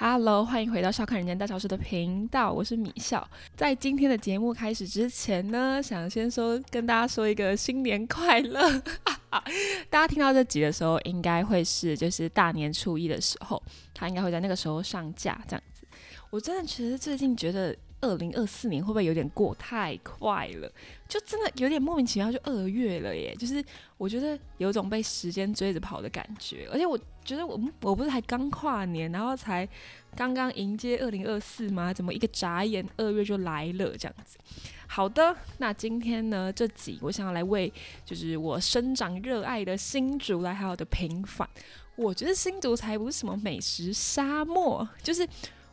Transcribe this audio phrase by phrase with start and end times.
[0.00, 3.28] Hello，欢迎回到笑看人间大小事的频道，我是米笑。
[3.56, 8.80] 在今天的节目开始之前呢，想先说跟大家说一个新年快乐。
[9.90, 13.60] 大家听到这集的时候，应该会是就是大年初一的时候，
[13.92, 15.84] 它应该会在那个时候上架这样子。
[16.30, 17.74] 我真的其实最近觉得。
[18.00, 20.70] 二零二四年会不会有点过太快了？
[21.08, 23.34] 就真的有点莫名其妙，就二月了耶！
[23.36, 23.64] 就是
[23.96, 29.68] 我觉得有种被时间追着跑的感觉，而且我觉得我我不是才刚跨年，然后才
[30.14, 31.92] 刚刚迎接二零二四吗？
[31.92, 34.38] 怎么一个眨眼二月就来了这样子？
[34.86, 37.72] 好的，那今天呢这集我想要来为
[38.04, 41.48] 就是我生长热爱的新竹来好好的平反。
[41.96, 45.26] 我觉得新竹才不是什么美食沙漠，就是。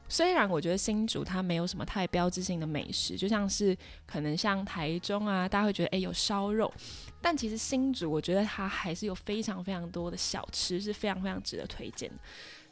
[0.07, 6.71] 虽然我觉得新竹它没有什么太标志性的美食，就像是可能像台中啊，大家会觉得诶有烧肉，
[7.21, 12.15] 但其实新竹我觉得它还是有非常非常多的小吃是非常非常值得推荐的。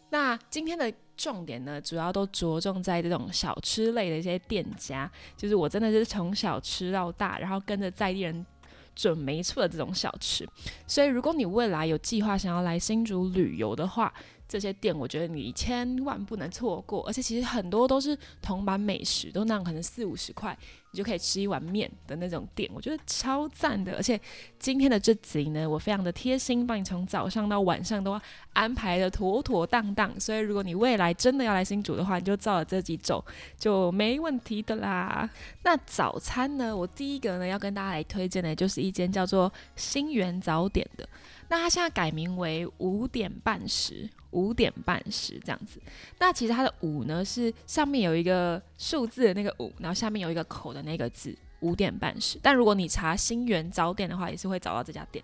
[0.09, 8.45] 那今天的重点呢，主要都着重在这种小吃类的一些店家，就是我真的是从小吃到大，然后跟着在地人
[8.93, 10.47] 准没错的这种小吃。
[10.85, 14.13] 所以如果你未来有计划想要来新竹旅游的话，
[14.47, 20.55] 这些店我觉得你千万不能错过，而且其实很多都是铜板美食，都那样可能四五十块
[20.91, 23.95] 你就可以吃一碗面的那种店，我觉得超赞的。
[23.95, 24.19] 而且
[24.59, 28.19] 今天的这集呢，我非常的贴心，帮你从早上到晚上都
[28.53, 30.19] 安排的妥妥当当。
[30.19, 33.25] 所以如果你未来真的要来新竹的话，你就照着这几走
[33.57, 35.27] 就没问题的啦。
[35.63, 41.09] 那早餐呢，我第一个呢要跟大家来推荐的就是一间叫做新源早点的。
[41.53, 45.79] 那它现在改名为五点半时，五点半时这样子。
[46.17, 52.39] 那其实它的五呢是上面有一个数字的那个五，然后下面有一个口的那个字，五点半时。
[52.41, 55.23] 但如果你查新源早点的话，也是会找到这家店。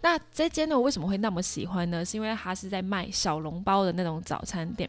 [0.00, 2.02] 那这间呢，我为什么会那么喜欢呢？
[2.02, 4.88] 是因为它是在卖小笼包的那种早餐店。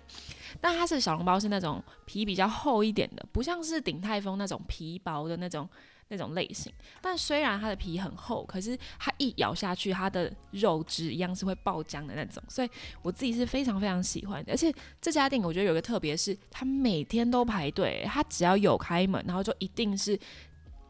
[0.62, 5.68] 那它是小笼包是那种皮比较厚一点的，不像是鼎泰丰那种皮薄的那种。
[6.10, 12.70] 那种类型，但虽然它的皮很厚，可是它一咬下去，它的肉质一样是会爆浆的那种，所以
[13.02, 14.52] 我自己是非常非常喜欢的。
[14.54, 20.20] 而且这家店我觉得有个特别，是它每天都排队，它只要有开门，然后就一定是。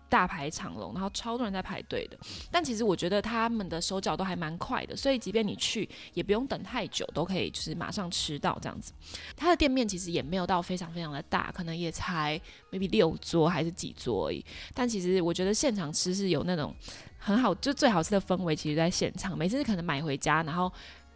[0.10, 2.18] 大排长龙，然后超多人在排队的。
[2.52, 8.94] 但其实我觉得他们的手脚都还蛮快的，所以即便你去也不用等太久，都可以就是马上吃到这样子。
[9.36, 12.40] 他的店面其实也没有到非常非常的大，可能也才
[12.72, 14.44] maybe 六桌还是几桌而已。
[14.74, 16.74] 但其实我觉得现场吃是有那种
[17.18, 19.38] 很好，就最好吃的氛围，其实在现场。
[19.38, 20.72] 每次可能买回家，然后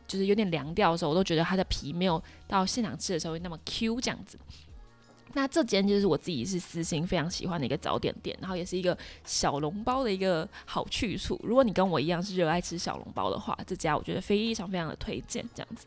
[0.07, 4.37] 就是有点凉掉的时候，我都觉得它的皮没有到现场吃的时候那么 Q 这样子。
[5.33, 11.39] 那这间就是我自己是私心非常喜欢的一个早点店，然后也是一个小笼包的一个好去处。
[11.43, 15.43] 如果你跟我一样是热爱吃小笼包的话，这家我觉得非常非常的推荐。
[15.53, 15.85] 这样子，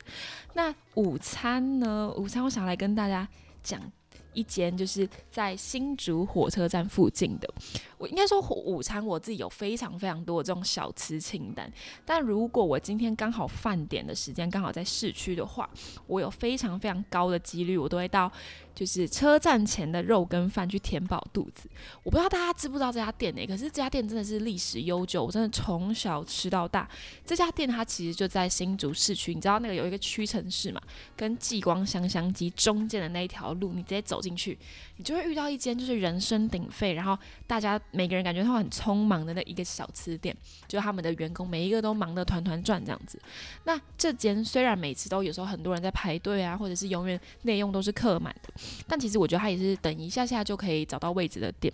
[0.55, 2.13] 那午餐呢？
[2.17, 3.29] 午餐我想来跟大家
[3.63, 3.81] 讲。
[4.33, 7.49] 一间就是在新竹火车站附近的，
[7.97, 11.73] 我应该说午餐我自己有非常非常多的这种小吃清单。
[12.05, 15.71] 但如果我今天刚好饭点的时间刚好在市区的话，
[16.09, 18.29] 我有非常非常高的几率我都会到
[18.75, 21.69] 就是车站前的肉羹饭去填饱肚子。
[22.03, 23.47] 我不知道大家知不知道这家店呢？
[23.47, 26.89] 可是这家店真的是历史悠久，我真的从小吃到大。
[27.25, 30.81] 这家店它其实就在新竹市区，你知道那个有一个屈臣氏嘛，
[31.17, 34.25] 跟继光香香鸡中间的那一条路，你直接走。
[34.25, 34.59] 进去，
[34.97, 40.35] 你就会遇到一间就是人声鼎沸，然后大家每个人感觉他很匆忙的那一个小吃店，
[40.67, 43.21] 就他们的员工每一个都忙得团团转这样子。
[43.65, 48.51] 那这间虽然每次都有时候很多人在排队啊，或者是永远内用都是客满的，
[48.87, 51.73] 但其实我觉得它也是等一下下就可以找到位置的店。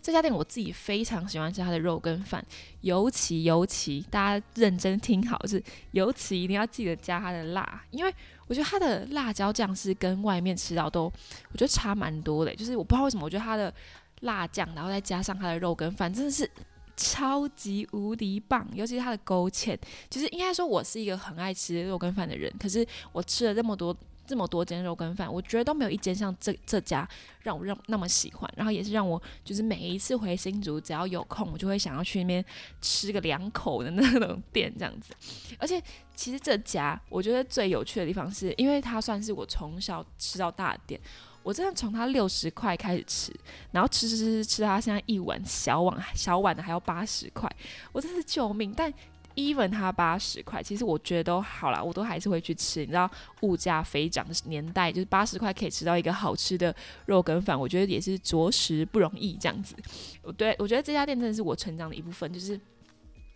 [0.00, 2.42] 这家店我自己非常喜欢吃它的肉跟饭，
[2.80, 8.14] 尤其尤其大家认真听好，是尤其一定要记得加它的辣，因为
[8.46, 11.04] 我觉得它的辣椒酱是跟外面吃到都
[11.52, 13.72] 我觉得差蛮多的，就是我不知道为什么，我觉得它的
[14.20, 16.50] 辣酱，然后再加上它的肉跟饭，真的是
[16.96, 19.76] 超级无敌棒，尤其是它的勾芡，
[20.08, 23.94] 就是应该说我是一个很爱吃肉跟饭的人，可是我吃了这么多。
[24.28, 27.08] 这么多间肉羹饭，我觉得都没有一间像这这家
[27.42, 32.44] 让我让那么喜欢，然后也是让我就是每一次回新竹，只要有空，我就会想要去那边
[32.82, 35.14] 吃个两口的那种店这样子。
[35.58, 35.82] 而且
[36.14, 41.00] 其实这家我觉得最有趣的地方是，因为它算是我从小吃到大的店，
[41.42, 43.32] 我真的从它六十块开始吃，
[43.72, 47.50] 然后吃吃吃吃吃到它现在一碗小碗小碗的还要八十块，
[47.92, 48.72] 我真是救命！
[48.76, 48.92] 但
[49.38, 52.80] even 它八十块，其实我觉得都好了，我都还是会去吃。
[52.80, 53.08] 你知道
[53.42, 56.74] 物价飞涨的年代，就是八十块可以吃到一个好吃的
[57.06, 59.76] 肉羹饭，我觉得也是着实不容易这样子。
[60.22, 62.30] 我对我觉得这家店真的是我成长的一部分。
[62.32, 62.60] 就是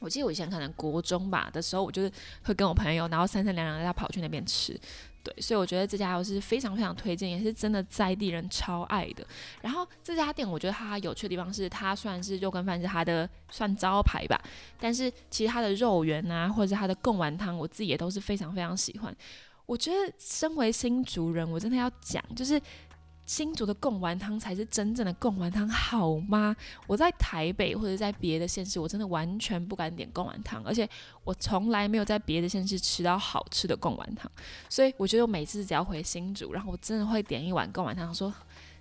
[0.01, 2.11] 我记得我以前可能国中吧的时候，我就是
[2.43, 4.79] 会跟我朋友，然后三三两两要跑去那边吃。
[5.23, 9.25] 对，所以我觉得这家我是非常非常推荐，也是真的在地人超爱的。
[9.61, 14.41] 然后这家店我觉得它有趣的地方是，它虽然是肉羹饭是它的算招牌吧，
[14.79, 19.15] 但是其实它的肉圆啊，或者是它的贡丸汤，我自己也都是非常非常喜欢。
[19.67, 22.61] 我觉得身为新竹人，我真的要讲，就是。
[23.25, 26.55] 新竹的贡丸汤才是真正的贡丸汤，好吗？
[26.87, 30.87] 我在台北或者在别的县市，我真的完全不敢点贡丸汤，而且
[31.25, 34.31] 我从来没有在别的县市吃到好吃的贡丸汤。
[34.69, 38.33] 所以我觉得我每次只要回新竹，然后我真的会点一碗贡丸汤，说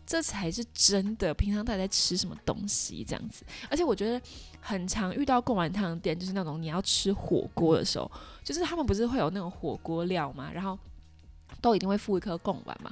[0.06, 1.34] 这才是真的。
[1.34, 3.46] 平常到底在吃什么东西这样子？
[3.70, 4.20] 而且我觉得
[4.60, 8.12] 很常遇到贡丸汤店，就是那种你要吃火锅的时候，
[8.44, 10.78] 就是他们不是会有那种火锅料嘛，然后
[11.62, 12.92] 都一定会附一颗贡丸嘛。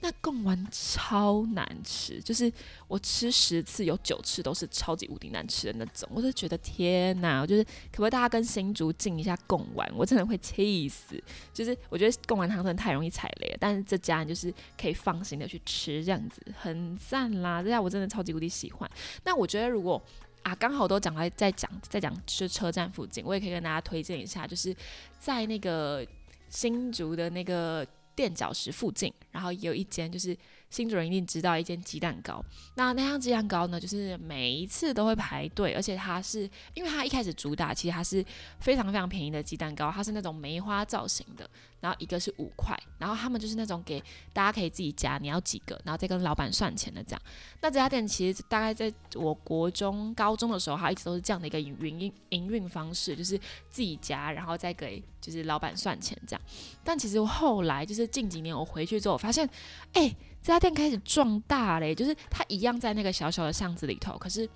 [0.00, 2.52] 那贡丸超难吃，就是
[2.86, 7.46] 我吃十次有九次都是超级无敌难吃的那种，我就觉得天哪！
[7.46, 11.20] 就是可不可以大家跟新竹进一下贡丸，我真的会气死。
[11.52, 17.62] 就是我觉得贡丸汤真的太容易踩雷了，但是这家就是可以放心的去吃，这样子很赞啦！
[17.62, 18.88] 这家我真的超级无敌喜欢。
[19.24, 20.00] 那我觉得如果
[20.42, 24.76] 啊刚好都讲来在讲在讲是车站附近，我也可以跟大家推荐一下，就是
[25.18, 26.06] 在那个
[26.50, 27.84] 新竹的那个。
[28.16, 30.36] 垫脚石附近，然后也有一间，就是
[30.70, 32.44] 新主人一定知道一间鸡蛋糕。
[32.74, 38.24] 那那样鸡蛋糕呢，就是每一次都会排队，而且它是因为它一开始主打，其实它是
[38.60, 41.48] 非常非常便宜的鸡蛋糕，它是那种梅花造型的。
[41.78, 44.02] 然后一个是五块，然后他们就是那种给
[44.32, 47.22] 大家可以自己夹，你要几个，然后再跟老板算钱的这样。
[47.60, 53.38] 那这家店其实大概在我国中、高中的时候，它一直都是这样的一个营运营运方式，就是
[53.68, 56.40] 自己夹，然后再给就是老板算钱这样。
[56.82, 59.48] 但其实后来就是近几年我回去之后，我发现，
[59.92, 60.12] 哎，
[60.46, 64.48] 这家店开始壮大嘞，就是它一样在那个小小的巷子里头，可是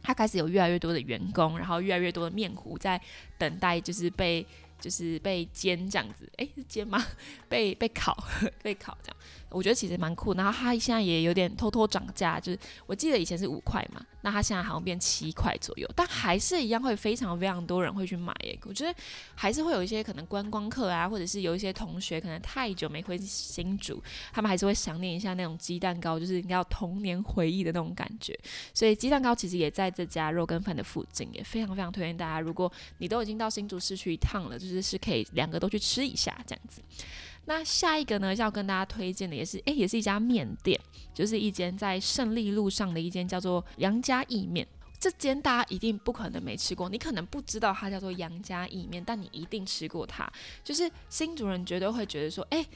[0.00, 3.00] 它开始有越来越多的员工，然后越来越多的面糊在
[3.36, 4.46] 等待，就是被。
[4.80, 7.04] 就是被煎这样子，诶，是煎吗？
[7.48, 8.16] 被被烤，
[8.62, 9.16] 被烤这样。
[9.50, 18.58] 我觉得其实蛮酷，然后它现在也有点偷偷涨价，就是我记得以前是五块嘛，那它现在好像变七块左右，但还是一样会非常非常多人会去买耶。
[18.64, 18.94] 我觉得
[19.34, 24.02] 还是会有一些可能观光客啊，或者是有一些同学可能太久没回新竹，
[24.34, 28.38] 他们还是会想念一下那种鸡蛋糕，就是要童年回忆的那种感觉。
[28.74, 36.82] 所以鸡蛋糕其实也在这家肉羹饭的附近，也非常非常推荐大家，如果你都已经到新竹市区一趟了，就是是可以两个都去吃一下这样子。
[37.46, 40.78] 那下一个呢，要跟大家推荐的也是，诶，也是一家面店，
[41.14, 44.68] 就是一间在胜利路上的一间叫做杨家意面。
[45.00, 50.30] 这间大家一定不可能没吃过，你可能不知道它叫做杨家意面，但你一定吃过它。
[50.62, 52.66] 就是新主人绝对会觉得说，诶，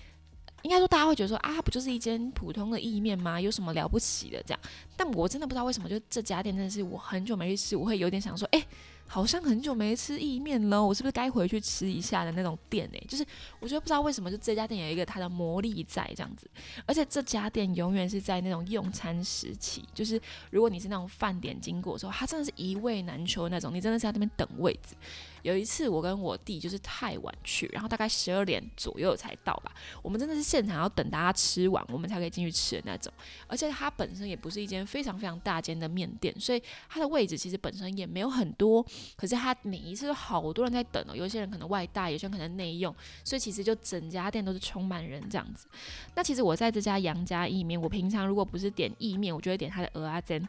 [0.62, 3.38] 应该说大家会觉得说，啊，不就是一间普通的意面吗？
[3.38, 4.60] 有什么了不起的这样？
[4.96, 8.64] 但我真的不知道为什么，就这家店真的是我很久没去吃，我会有点想说，诶。
[9.12, 12.98] 好像很久没吃意面了，我是不是该回去吃一下的那种店呢？
[13.06, 13.22] 就是
[13.60, 16.50] 我觉得不知道为什么，就这家店有一个它的魔力在这样子，
[16.86, 20.18] 而且这家店永远是在那种用餐时期，就是
[20.50, 24.96] 如果你是那种饭点经过的时候，它真的是一位难求那种，你真的是在那边等位子。
[25.42, 29.72] 有一次我跟我弟就是太晚去，然后大概十二点左右才到吧，
[30.02, 33.12] 我们真的是现场要等大家吃完，我们才可以进去吃的那种。
[33.46, 38.84] 而且它本身也不是一间非常非常大间的面店，所以它的位置其实本身也没有很多。
[39.16, 42.94] 可是它每一次都好多人在等哦，有些人可能外带，有些人可能内用，
[43.24, 45.66] 所以其实就整家店都是充满人这样子。
[46.14, 50.48] 那其实我在这家杨家意面，我平常如果不是点意面，我就会点他的鹅阿珍。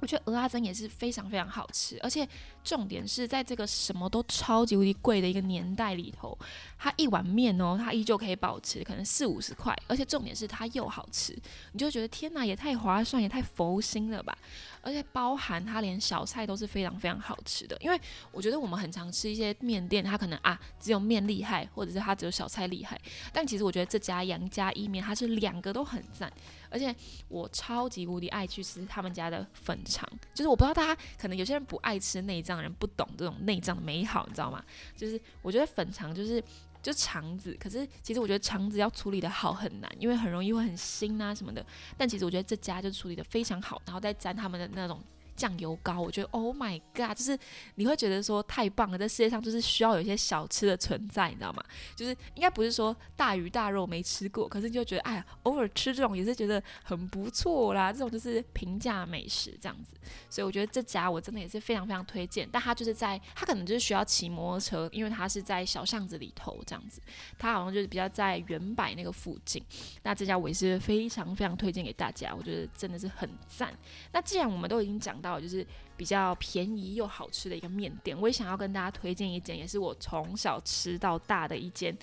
[0.00, 2.28] 我觉得鹅阿珍也是非常非常好吃，而且
[2.62, 6.36] 重点是在这个什么都超级无敌贵的一个年代里头，
[6.78, 11.36] 它一碗面哦，它依旧可以保持可能四五十块，而且重点是它又好吃，
[11.72, 14.36] 你就觉得天哪，也太划算，也太佛心了吧！
[14.82, 18.00] 而且包含它连小菜都是非常非常好吃的，因为
[18.30, 23.00] 我觉得我们很常吃一些面店，它可能啊只有面厉害，或者是它只有小菜厉害，
[23.32, 26.32] 但其实我觉得这家杨家意面它是两个都很赞。
[26.76, 26.94] 而且
[27.28, 34.62] 我超级无敌爱去吃他们家的粉肠，就是我不知道大家可能有些人不爱吃内脏，人不懂这种内脏的美好，你知道吗？
[34.94, 36.42] 就是我觉得粉肠就是
[36.82, 41.64] 就肠子，可是其实我觉得肠子要处理的好很难，因为很容易会很腥啊什么的。
[41.96, 45.02] 但其实我觉得这家就处理的非常好，然后再沾他们的那种。
[45.36, 47.38] 酱油膏，我觉得 Oh my God，就是
[47.74, 51.62] 你会觉得说太棒了，在世界上就是需要有一些小吃的存在，你知道吗？
[51.94, 59.94] 就是应该不是说大鱼大肉没吃过，可是你就觉得哎呀，偶尔吃这种也是觉得很不错啦，这种就是平价美食这样子。
[60.30, 67.02] 所以我觉得这家我真的也是非常非常推荐，但它就是在它可能就是需要骑摩托车，因为它是在小巷子里头这样子，
[67.38, 69.62] 它好像就是比较在原柏那个附近。
[70.02, 73.76] 那这家我也是非常非常推荐给大家，我觉得真的是很赞。
[74.12, 75.25] 那既然我们都已经讲到。
[75.26, 75.66] 到就是
[75.96, 81.96] 比较便宜又好吃的一个面店，我也想要跟大家推荐一间，也是我从小吃到大的一间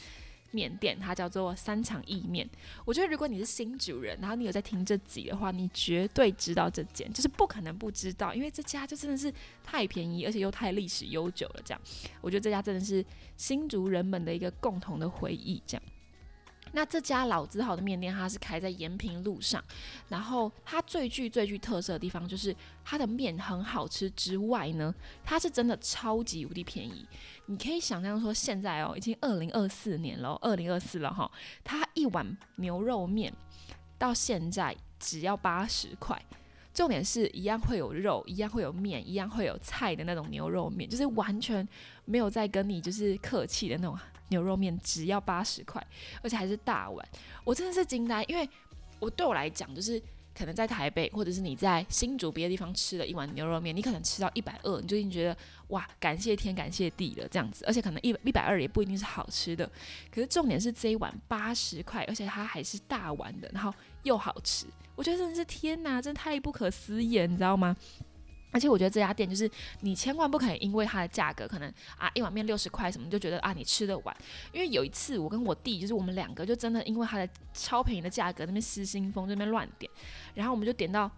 [0.52, 2.48] 面店，它叫做三场意面。
[2.86, 11.62] 我觉得如果你是新主人，然后你有在听这集的话，你绝对知道这间，就是不可能不知道，因为这家就真的是太便宜，而且又太历史悠久了。
[11.66, 11.82] 这样，
[12.22, 13.04] 我觉得这家真的是
[13.38, 15.62] 新竹人们的一个共同的回忆。
[15.66, 15.84] 这样。
[16.76, 19.64] 那这家老字号的面店，它是开在延平路上，
[20.10, 22.54] 然后它最具最具特色的地方就是
[22.84, 27.08] 它的面很好吃之外呢，它是真的超级无敌便宜。
[27.46, 31.32] 你可以想象说，现在哦，已经二零二四年了，二零二四了哈，
[31.64, 33.32] 它一碗牛肉面
[34.00, 36.20] 到现在只要八十块，
[36.74, 41.68] 重点是一样会有肉，一样会有面，一样会有菜的那种牛肉面，就是完全
[42.06, 43.96] 没有在跟你就是客气的那种。
[44.30, 45.86] 牛肉面只要八十块，
[46.22, 47.08] 而且还是大碗，
[47.44, 48.48] 我真的是惊呆，因为
[49.00, 50.02] 我对我来讲，就是
[50.36, 55.38] 可能在台北或者是你在新竹别的地方吃了一碗牛肉面，你可能吃到一百二，你就已经觉得
[55.68, 59.70] 哇，感谢天感谢地了这样子，而且可能一一百二也不一定是好吃的，
[60.10, 63.72] 可是重点是这一碗八十块，而且它还是大碗的，然后
[64.04, 64.66] 又好吃，
[64.96, 67.76] 我觉得真的是天哪，真的太不可思议，你知道吗？
[68.54, 69.50] 而且我觉得这家店就是
[69.82, 74.16] 你千万不可以因为它的价格可能啊一碗面六十块什么就觉得啊你吃得完，
[74.54, 79.92] 因为有一次我跟我弟就是我们两个就真的因为它的超便宜的价格那边失心疯那边乱点，
[80.36, 81.12] 然后我们就点到。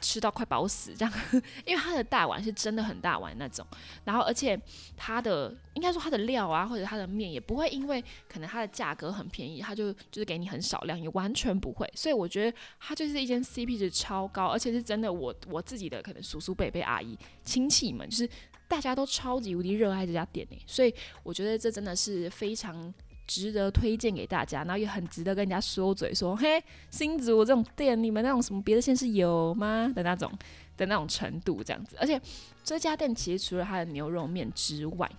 [0.00, 1.12] 吃到快饱死这样，
[1.66, 3.66] 因为它的大碗是真的很大碗那种，
[4.04, 4.58] 然后而且
[4.96, 11.90] 它的应该说它的料啊或者它的面也不会因为可能它的价格很便宜，它就就是给你很少量，也完全不会。
[11.94, 18.28] 所以我觉得它就是一间 CP 值超高，而且是真的我我自己的可能叔叔辈辈阿姨亲戚们，就是
[18.66, 22.92] 大家都超级无敌热爱这家店诶，所以我觉得这真的是非常。
[23.26, 30.30] 值得推荐给大家，然后也很值得跟人家说嘴，说嘿，新竹这种店，你们那种什么别的县市有吗的那种
[30.76, 31.96] 的那种程度这样子。
[31.98, 32.20] 而且
[32.62, 35.10] 这家店其实除了它的牛肉面之外，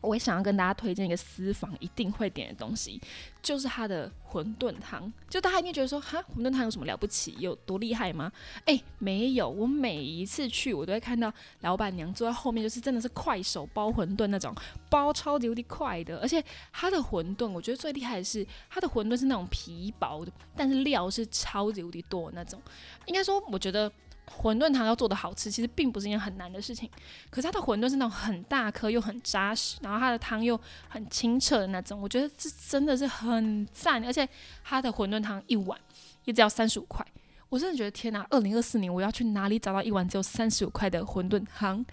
[0.00, 3.00] 我也想要跟大家推荐一个私房一定会点的东西，
[3.42, 5.12] 就是它的馄饨汤。
[5.28, 8.30] 就大家一定觉得说，哈，馄饨汤有什么了不起，有多厉害吗？
[8.64, 9.48] 哎，没有。
[9.48, 14.54] 我每一次去，我都会看到老板娘坐在后面，就是真的是快手包馄饨那种，
[14.88, 16.18] 包超级无敌快的。
[16.20, 22.62] 而且它的馄饨，我觉得最厉害的是它的馄饨是那种皮薄的，但是料是超级无敌多那种。
[23.06, 23.90] 应该说，我觉得。
[24.28, 26.88] 馄饨汤要做的好吃，其实并不是一件很难的事情。
[27.30, 30.58] 可是它的馄饨是那种很大颗又很扎实，然后它的汤又
[30.88, 34.04] 很清澈的那种，我觉得这真的是很赞。
[34.04, 34.28] 而且
[34.62, 35.78] 它的馄饨汤一碗
[36.24, 37.04] 也只要三十五块，
[37.48, 38.26] 我真的觉得天哪！
[38.30, 41.84] 二零二四年我要去哪里找到一碗只有三十五块的馄饨汤？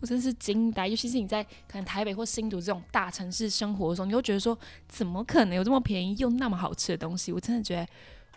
[0.00, 0.88] 我真是惊呆。
[0.88, 4.58] 尤其是你在可能台北或新竹这种大城市生活的时候，你会觉得说，
[4.88, 7.32] 怎么可能有这么便宜又那么好吃的东西？
[7.32, 7.86] 我真的觉得。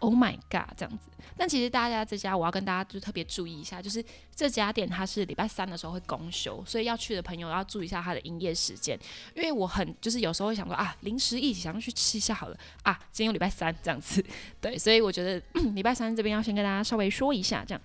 [0.06, 1.10] Oh my god，这样子。
[1.36, 4.04] 但其实大家这家，我要跟大家就特别注意一下，就是
[4.36, 8.98] 这家店它是礼拜三的时候会公休，所以要去的朋友要注意一下它的营业时间。
[9.34, 14.24] 因为我很就是有时候会想说啊，临时一起想要去吃一下好了啊，今天有礼拜三这样子，
[14.62, 15.42] 对，所以我觉得
[15.74, 17.82] 礼拜三这边要先跟大家稍微说一下这样。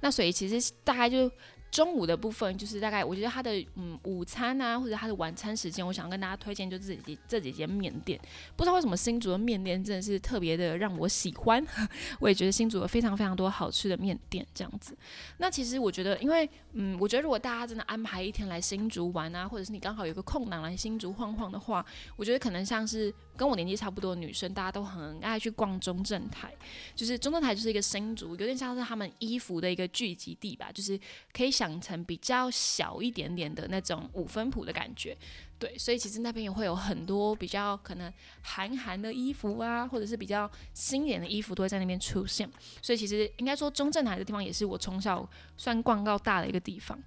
[0.00, 1.30] 那所以其实大概就。
[1.74, 8.16] 中午的部分就是大概，我觉得他的嗯午餐啊，或者他的晚餐时间，我想跟大家推荐就这几这几间面店。
[8.54, 11.66] 不知道为什么新竹的面店真的是特别的让我喜欢，
[12.20, 14.96] 我也觉得新竹有非常非常多好吃的面店这样子。
[15.38, 23.12] 那其实我觉得，因为嗯，我觉得如果大家真的安排一天来新竹玩啊，或者是你刚好有个空档来新竹晃晃的话，我觉得可能像是。
[23.36, 26.52] 跟我年纪差不多的女生，大家都很爱去逛中正台，
[26.94, 30.98] 就是中正台就是一个新竹，有点像是他们衣服的一个聚集地吧，就是
[31.32, 35.16] 可以想成比较小一点点的那种五分铺的感觉，
[35.58, 38.12] 对，所以其实那边也会有很多比较可能
[38.42, 42.48] 韩韩的衣服啊，或者是比较新点的衣服都会在那边出现，
[42.80, 46.98] 所以其实应该说中正台的地方也是我从小算逛到大的一个地方。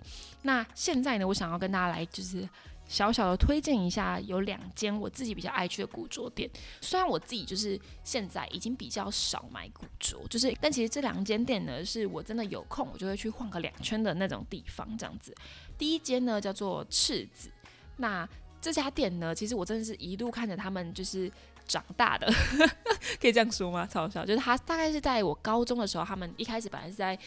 [0.41, 2.47] 那现在呢，我想要跟大家来就是。
[2.87, 6.49] 小小的推荐一下，有两间我自己比较爱去的古着店。
[6.79, 14.87] 虽然我自己就是现在已经比较少买古着，就是但其实这两间店呢，是我真的有空我就会去晃个两圈的那种地方。
[14.97, 15.35] 这样子，
[15.77, 17.49] 第一间呢叫做赤子，
[17.97, 18.27] 那
[18.61, 21.29] 这家店呢，其实我真的是一路看着他们就是
[21.67, 22.31] 长大的，
[23.19, 23.85] 可以这样说吗？
[23.85, 27.19] 超笑，就是他大概是在我高中的时候，他们一开始本来是在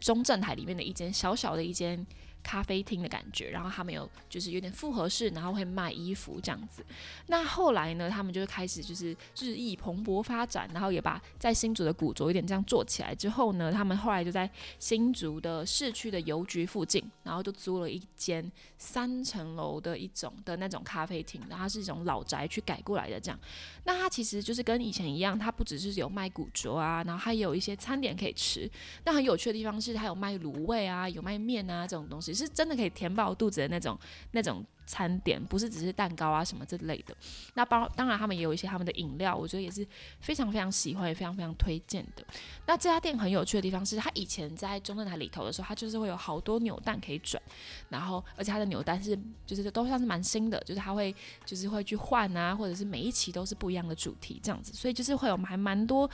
[0.00, 2.06] 中正台里面的一间小小的一间。
[2.44, 6.84] 咖啡厅的感觉，然后他们有就是有点复合式，然后会卖衣服这样子。
[7.26, 14.48] 那后来呢，他们就开始就是日益蓬勃发展，然后也把在新竹的古着有点这样做起来之后呢，他们后来就在
[14.78, 23.40] 新竹的市区的邮局附近，然后就租了一间三层楼的一种的那种咖啡厅，然后是一种老宅去改过来的这样。
[23.84, 28.70] 那它其实就是跟以前一样，它不只是有卖古着啊，然后还有一些餐点可以吃。
[29.04, 32.33] 那很有趣的地方是，它有卖卤味啊，有卖面啊这种东西。
[32.34, 33.98] 是真的可以填饱肚子的那种
[34.32, 37.16] 那种餐点，不是只是蛋糕啊什么之类的。
[37.54, 39.86] 那包当然他们也有一些他们的饮料，我觉得也是
[40.20, 42.24] 非常非常喜欢，也非常非常推荐的。
[42.66, 47.42] 那这家店很有趣的地方是，它以前在中正台里头的时候，它就是会有好多扭蛋可以转，
[47.88, 51.14] 然后而且它的扭蛋是就是都算是蛮新的，就是它会
[51.44, 56.10] 就是会去换啊，或者是每一期都是不一样的主题这样子，所以就是会有还蛮多。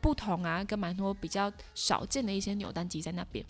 [0.00, 3.42] 不同啊，跟蛮多比较少见的一些扭蛋机在那边。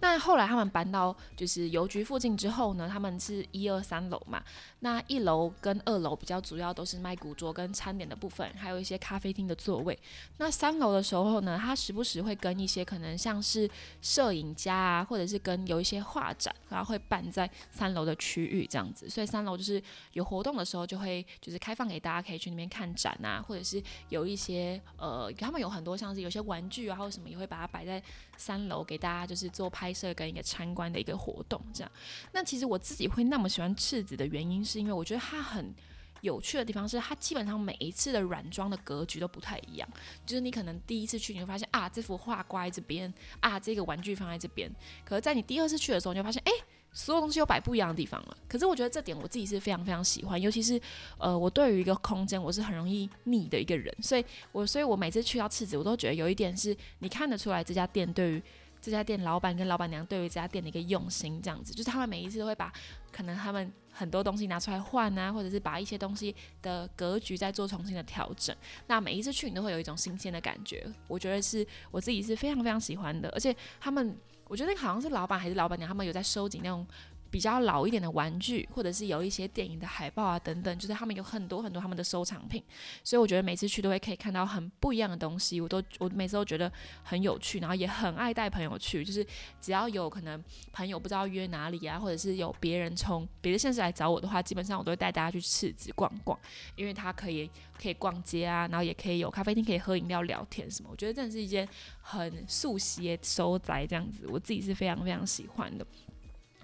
[0.00, 4.42] 那后来他们搬到就是邮局附近之后呢，他们是一二三楼嘛。
[4.80, 9.98] 那一楼跟二楼比较主要都是卖古着跟餐点的部分，还有一些咖啡厅的座位。
[10.36, 13.68] 那三楼的时候呢，他时不时会跟一些可能像是
[14.02, 19.08] 摄影家啊，或者是跟有一些画展，然后会办在三楼的区域这样子。
[19.08, 28.02] 所以三楼就是有活动的时候就会就是开放给大家可以去那边看展啊，或者是有一些呃他们有很多像是有些玩具啊或者什么也会把它摆在
[28.38, 29.70] 三楼给大家就是做。
[29.74, 31.90] 拍摄跟一个参观的一个活动，这样。
[32.30, 35.74] 那其实我自己会那么喜欢赤子的原因，是因为我觉得它很
[36.20, 39.88] 有趣的地方是，它基本上每一次的软装的格局都不太一样。
[40.24, 44.70] 就是你可能第一次去，你会发现啊，这幅画挂在这边，啊，这个玩具放在这边。
[45.04, 46.52] 可是，在你第二次去的时候，你就发现，哎，
[46.94, 48.36] 所有东西有摆不一样的地方了。
[48.48, 50.80] 可是，我觉得这点我自己是非常非常喜欢，尤其是
[51.18, 58.42] 呃，我对于一个空间，我是很容易腻的一个人，所以我所以我每次去到赤子，我都觉得有一点是你看得出来这家店对于。
[58.80, 62.70] 这家店老板跟老板娘对于这家店的一个用心，这样子，就是他们每一次都会把
[63.10, 68.54] 可能他们很多东西拿出来换啊，或者是把一些东西的格局再做重新的调整。
[68.86, 70.86] 那每一次去，你都会有一种新鲜的感觉。
[71.08, 74.14] 我觉得是我自己是非常非常喜欢的，而且他们，
[74.54, 76.86] 我觉得好像是老板还是老板娘，他们有在收集那种。
[77.34, 82.62] 比较老一点的玩具，或者是有一些电影的海报啊等等，就是他们有很多很多他们的收藏品，
[83.02, 86.70] 所以我觉得每次去都会可以看到很不一样的东西，我都我每次都觉得
[87.02, 89.26] 很有趣，然后也很爱带朋友去，就是
[89.60, 90.40] 只要有可能
[90.72, 96.38] 朋友不知道约哪里啊，或者是有别人从别的县市来找我的话，基本上我都会带大家去赤子逛逛，
[96.76, 97.50] 因为它可以
[97.82, 101.68] 可以逛街啊，然后也可以有咖啡厅可以喝饮料聊天什么，我觉得真的是一件
[102.00, 105.84] 很速写收窄这样子，我自己是非常非常喜欢的。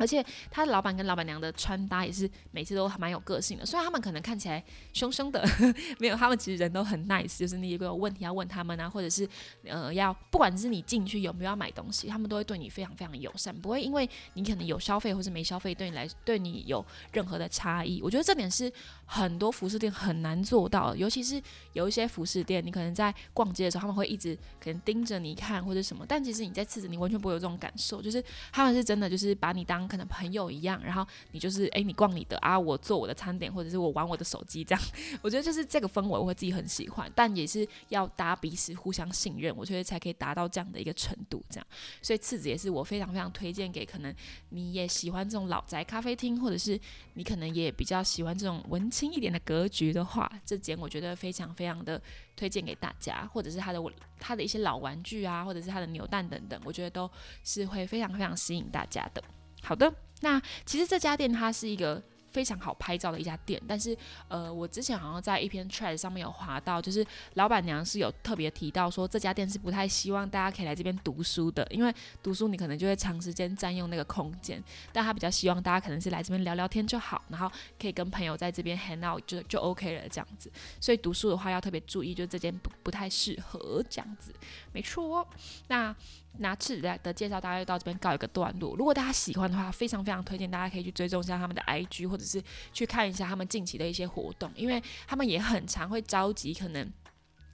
[0.00, 5.46] 而且他老板跟老板娘的穿搭也是每次都还蛮有个性的，虽然他们可能看起来凶凶的，
[6.00, 9.28] 没有他们其实人都很 nice，就是你如果有问题要问他们啊，或者是
[9.64, 16.82] 呃要不管是你进去有没有要买东西，他们都会对你非常非常友善，不会因为你可能有消费或是没消费对你来对你有
[17.12, 18.00] 任何的差异。
[18.02, 18.72] 我觉得这点是
[19.12, 21.42] 很多服饰店很难做到，尤其是
[21.72, 29.80] 有一些服饰店，你可能在逛街的时候他们会一直可能盯着你看或者什么，但其实你在次子你完全不会有这种感受，就是他们是真的就是把你当。
[29.88, 34.84] 可能朋友一样，然后你就是哎，你逛你的啊，我做我的餐点，或者是我玩我的手机，这样，
[35.20, 37.10] 我觉得就是这个氛围，我会自己很喜欢。
[37.12, 41.42] 但也是要大家彼此互相信任，我觉得才可以达到这样的一个程度。
[41.50, 41.66] 这样，
[42.00, 44.14] 所以次子也是我非常非常推荐给可能
[44.50, 46.78] 你也喜欢这种老宅咖啡厅，或者是
[47.14, 52.00] 你可能也比较喜欢这种文轻一点的格局的话，这间我觉得非常非常的
[52.36, 53.80] 推荐给大家，或者是他的
[54.18, 57.10] 他的一些老玩具啊，或者是他的扭蛋等等，我觉得都
[57.42, 59.24] 是会非常非常吸引大家的。
[59.62, 62.02] 好的，那其实这家店它是一个。
[62.30, 63.96] 非常好拍照的一家店，但是
[64.28, 74.62] 呃，我之前好像在一篇 t r a d 上面有划到，就是老板娘是有特别提到说这家店是不太希望大家可以来这边读书的，因为读书你可能就会长时间占用那个空间，
[74.92, 80.48] 但他比较希望大家可能是来这边聊聊天就好，然后可以跟朋友在这边 hang out 就就 OK 了这样子。
[80.80, 84.32] 所以读书的话要特别注意，就这间不不太适合这样子，
[84.72, 85.26] 没错。
[85.66, 85.92] 那
[86.38, 92.19] 那次的的介绍大概到这边告一个段落，如果大家喜欢的话，非常非常推荐大家可以去追踪一下他们的 IG 或。
[92.20, 96.92] 只是去看一下他们近期的一些活动，因为他们也很常会召集可能。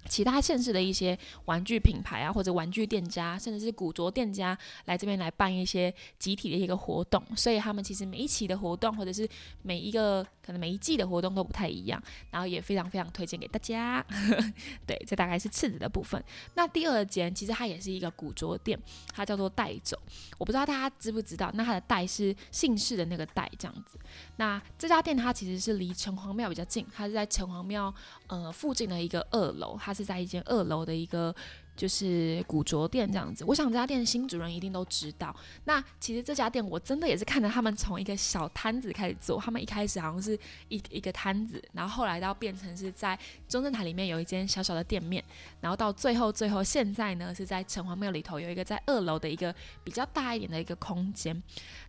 [0.08, 9.28] 其他县市的一些玩具品牌啊，或者玩具店家，甚至是古着店家来这边来办一些集体的一个活动，所以他们其实每一期的活动，或者是
[9.62, 14.04] 每一个可能每一季的活动都不太一样，然后也非常非常推荐给大家。
[14.86, 16.22] 对，这大概是次子的部分。
[16.54, 18.78] 那第二间其实它也是一个古着店，
[19.12, 19.98] 它叫做带走，
[20.38, 23.98] 我不知道大家知不知道，那它的带是姓氏的那个带这样子。
[24.36, 27.92] 那这家店它其实是离城隍庙比较近，它是在城隍庙
[28.28, 29.95] 呃附近的一个二楼，它。
[29.96, 31.34] 是在一间二楼的一个。
[31.76, 35.36] 就是古着店这样子，我想这家店的新主人一定都知道。
[35.64, 40.34] 那其实这家店我真的也是看着他们从一个小摊子开始做，他们一开始好像是
[40.70, 43.14] 一一个摊子，然后后来到变成是在
[43.46, 45.22] 中正台里面有一间小小的店面，
[45.60, 49.54] 然后到最后最后现在呢是在城隍庙里头有一个在二楼的一个
[49.84, 51.42] 比较大一点的一个空间。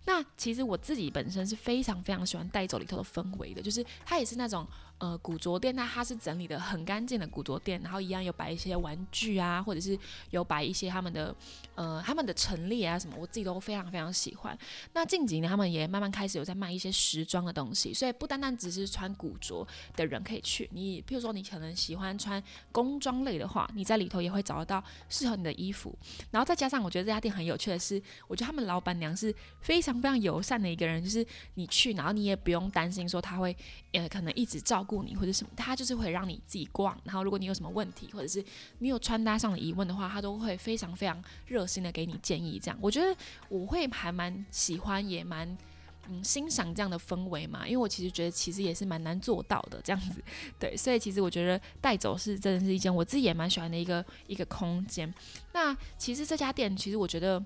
[0.03, 4.67] 那其实我自己本身是非常非常喜欢带走里头的氛围的，就是它也是那种
[4.99, 9.81] 呃古着店，那它是整理的很干净的古着店，然后一样有摆一些玩具啊或者。
[9.87, 9.97] 是
[10.31, 11.33] 有摆一些他们的
[11.75, 14.57] 呃他们的陈列啊什么，我自己都非常非常喜欢。
[14.91, 25.97] 那近几年他们也慢慢开始有在卖一些时装的东西，所以不单单只是穿古着的人可以去，你譬如说你可能喜欢穿工装类的话，你在里头也会找得到适合你的衣服。
[26.31, 33.55] 然后再加上我觉得这家店很有趣的是，我觉得他们老板娘是非常非常友善的一个人，就是你去，然后你也不用担心说他会
[33.93, 36.97] 呃可能一直照顾你或者什么，他就是会让你自己逛。
[37.03, 38.43] 然后如果你有什么问题，或者是
[38.79, 42.57] 你有穿搭上的疑问的话，他都会非常非常热心的给你建议。
[42.57, 43.15] 这样我觉得
[43.49, 45.55] 我会还蛮喜欢，也蛮
[46.07, 50.23] 嗯欣赏这样的氛围嘛，因为我其实觉得其实也是蛮难做到的这样子。
[50.57, 55.13] 对，所以其实我觉得带走是真的是一件我自己也蛮喜欢的一个一个空间。
[55.53, 57.43] 那其实这家店其实我觉得。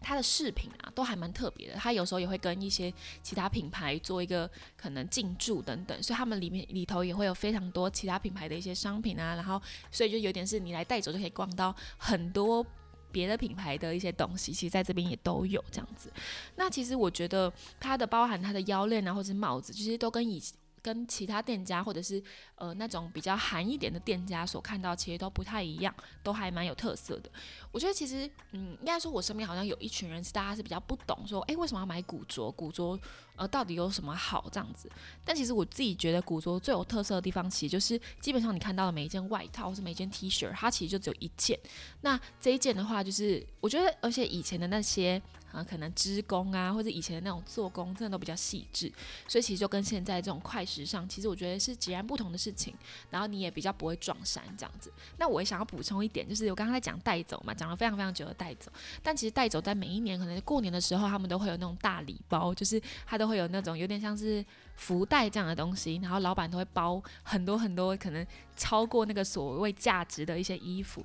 [0.00, 1.74] 它的饰品啊，都还蛮特别的。
[1.74, 9.34] 它有时候也会跟一些其他品牌做一个可能进驻等等，所以他们里面里头也会有非常多其他品牌的一些商品啊。
[9.34, 9.60] 然后，
[9.90, 12.64] 所以就有点是你来带走就可以逛到很多
[13.12, 16.12] 别的品牌的一些东西，其实在这边也都有这样子。
[16.56, 20.42] 那其实我觉得它的包含它的腰链啊，或者是帽子，其实都跟以。
[20.82, 22.22] 跟其他店家或者是
[22.56, 27.30] 呃那种比较韩一点的店家所看到，其实都不太一样，都还蛮有特色的。
[27.70, 32.50] 我觉得其实，嗯，应该说我身边好像有一群人是大家是比较不懂，说，诶，为什么要买古着？
[32.52, 32.98] 古着
[33.36, 34.90] 呃到底有什么好这样子？
[35.24, 41.58] 但其实我自己觉得古着最有特色的地方，其实就是基本上你看到的每一件外套或是每一件 T 恤，它其实就只有一件。
[42.00, 45.20] 那这一件的话，就是我觉得，而且以前的那些。
[45.52, 48.92] 啊，可能织工啊，或者以前的那种做工，真的都比较细致，
[49.26, 52.74] 所以其实就跟现在这种快时尚，其实我觉得是截然不同的事情。
[53.10, 54.92] 然后你也比较不会撞衫这样子。
[55.18, 58.70] 那我也想要补充一点，就是我刚刚在讲带走嘛，讲了非常非常久的带走，
[59.02, 64.44] 但其实带走在每一年可能过年的时候，他们都会有那种大礼包，就是他都会有那种有点像是
[64.76, 71.04] 福袋这样的东西，然后老板都会包很多很多，可能超过那个所谓价值的一些衣服，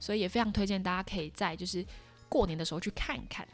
[0.00, 1.84] 所以也非常推荐大家可以在就是
[2.28, 3.46] 过年的时候去看看。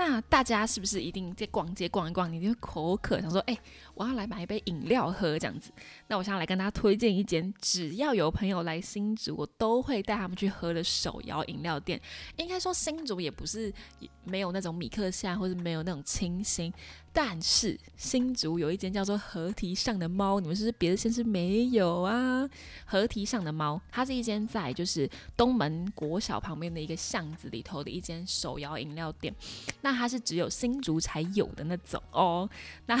[0.00, 3.54] 那大家是不是一定在逛街逛一逛，你就口渴，想说，哎，
[4.00, 5.70] 我要来买一杯饮料喝这样子。
[6.06, 12.00] 那我想来跟大家推荐一间，只要有朋友来新竹，我都会带他们去喝的手摇饮料店。
[12.36, 13.70] 应该说新竹也不是
[14.24, 16.72] 没有那种米克夏，或者没有那种清新。
[17.12, 22.48] 但是新竹有一间叫做河堤上的猫，你们是不是别的县市没有啊？
[22.86, 29.34] 河堤上的猫，它是一间在就是东门国小旁边的一个巷子里头的一间手摇饮料店。
[29.82, 32.48] 那它是只有新竹才有的那种哦。
[32.86, 32.96] 那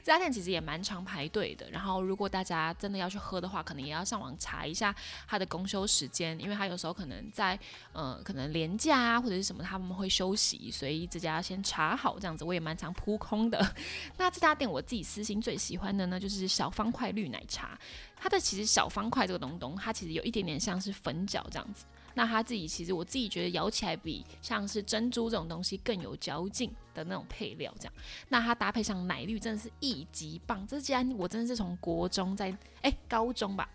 [0.00, 1.70] 这家店其实也蛮常排队的。
[1.70, 4.92] 然后如果大家真的要去喝的话，可能也要上网查一下
[5.28, 7.56] 它的公休时间，因为它有时候可能在
[7.92, 12.44] 呃可能廉价啊或者是什么他们会休息，所以这家先查好这样子。
[12.44, 12.92] 我也蛮常。
[12.96, 13.74] 扑空的，
[14.16, 17.78] 那这家店我自己私心最喜欢的呢，就是小方块绿奶茶。
[18.16, 21.84] 它的其实小方块这个东东，它其实有一点点像是粉饺这样子。
[22.16, 27.92] 那它自己其实我自己觉得咬起来比像是珍珠这种东西更有嚼劲的那种配料这样。
[28.30, 30.66] 那它搭配上奶绿，真的是一级棒。
[30.66, 33.68] 这既然我真的是从国中在哎高中吧。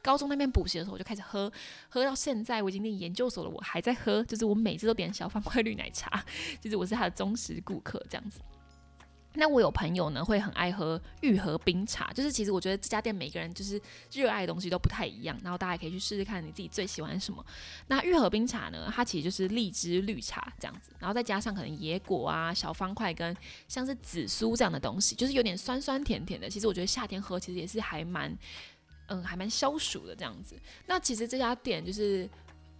[0.00, 1.52] 高中那边补习的时候，我就开始喝，
[1.88, 6.24] 喝到现在我已经念研究所了，我还在喝，就是我每次都点小方块绿奶茶，
[6.60, 8.40] 就是我是他的忠实顾客这样子。
[9.34, 13.80] 那我有朋友呢，会很爱喝玉和冰茶，就是其实我觉得这家店每个人就是
[14.12, 17.44] 热爱的东西都不太一样，然后大家可以去试试看你自己最喜欢什么。
[17.86, 23.36] 那玉和冰茶呢，它其实就是荔枝绿茶这样子，然后再加上可能野果啊、小方块跟
[23.68, 26.48] 像是紫苏这样的东西，就是有点酸酸甜甜的。
[26.50, 28.36] 其实我觉得夏天喝其实也是还蛮。
[29.08, 30.56] 嗯，还蛮消暑的这样子。
[30.86, 32.26] 那其实这家店就是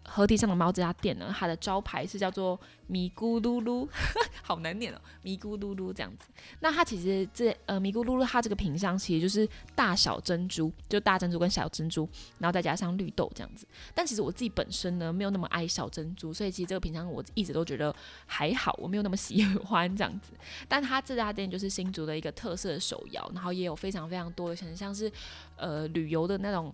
[0.04, 2.58] 河堤上的猫这家店呢，它的招牌是叫做。
[2.88, 3.88] 咪咕噜噜，
[4.42, 6.26] 好难念哦，咪咕噜噜这样子。
[6.60, 12.06] 那它其实这呃咪咕噜噜，它这个品相其实就是大小珍珠，就大珍珠跟小珍珠，
[12.38, 13.66] 然后再加上绿豆这样子。
[13.94, 17.94] 但其实我自己本身呢，没有那么爱小珍珠，所以其实这个品相我一直都觉得
[18.26, 20.32] 还好，我没有那么喜欢这样子。
[20.68, 25.10] 但它这家店就是新竹的一个特色手摇，然后也有非常非常多的，可能像是
[25.56, 26.70] 呃旅游的那种。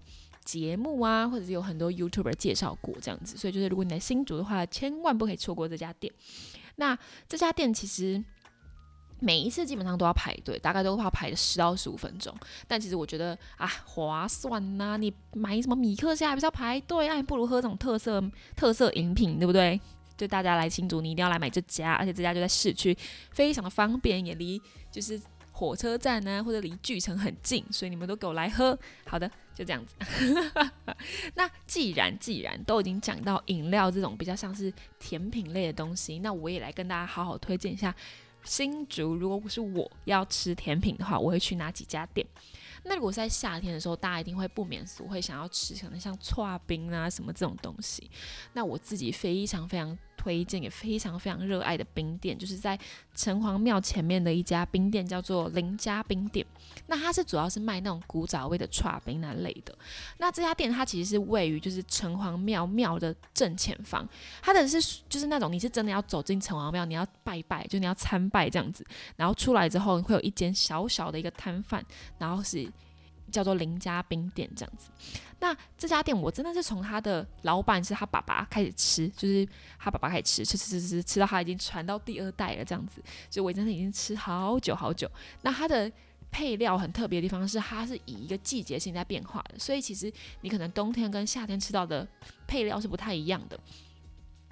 [0.48, 6.10] 节目啊，或者是有很多 YouTuber 介绍过这样子，所以就是如果你来新竹的话，千万不可以错过这家店。
[6.76, 8.24] 那这家店其实
[9.20, 12.34] 每一次基本上都要排队，大概都会要排十到十五分钟。
[12.66, 14.96] 但其实我觉得啊，划算呐！
[14.96, 17.22] 你买什么米克夏还不是要排队啊？
[17.24, 18.24] 不如喝这种特色
[18.56, 19.78] 特色饮品，对不对？
[20.16, 22.96] 就大家来新竹，你一定要来买这家，而且这家就在市区，
[23.32, 24.58] 非常的方便，也离
[24.90, 25.20] 就是。
[25.50, 28.78] 火车站呢，或者离巨城很近，所以你们都给我来喝。
[29.04, 29.96] 好的，就这样子。
[31.34, 37.92] 那既然既然都已经讲到饮料这种比较像是甜品类的东西，那我也来跟大家好好推荐一下
[38.44, 39.16] 新竹。
[39.16, 42.24] 如果不是我要吃甜品的话，我会去哪几家店？
[42.84, 48.08] 那如果是在夏天的时候，大家一定会不免俗，会想要吃可能像串冰啊什么这种东西。
[48.52, 49.98] 那我自己非常非常。
[50.28, 52.78] 推荐也非常非常热爱的冰店，就是在
[53.14, 56.44] 城隍庙前面的一家冰店，叫做林家冰店。
[56.86, 59.74] 那它是主要是卖那种古早味的串冰那类的。
[60.18, 64.06] 那这家店它其实是位于就是城隍庙庙的正前方，
[64.42, 68.84] 它的是就是那种你是真的要走进城隍庙，你要拜拜，就你要参拜这样子，
[69.16, 71.82] 然后出来之后会有一间小小的一个摊贩，
[72.18, 72.70] 然后是。
[73.30, 74.90] 叫做林家冰店这样子，
[75.40, 79.46] 那这家店我真的是从他的老板是他爸爸开始吃，就是
[79.78, 85.10] 他爸爸开始吃吃吃吃吃吃到他已经传到第二代了这样子，所以我真的已经吃好久好久。
[85.42, 85.90] 那它的
[86.30, 90.12] 配料很特别的地方是，它是以一个季节性在变化的，所以其实
[90.42, 92.06] 你可能冬天跟夏天吃到的
[92.46, 93.58] 配料是不太一样的。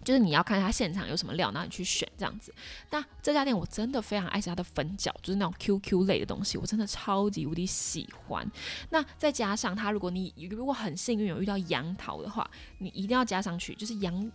[0.07, 2.55] 就是你要看它现场有什么料，然后你去选这样子。
[2.90, 8.49] 那这家店我真的非常爱吃它的粉饺，就是那种 QQ 类的东西，我真的超级无敌喜欢。
[8.90, 14.31] 那再加上它，如果你如果很幸运有遇到杨桃的话，你一定要加上去，就是杨。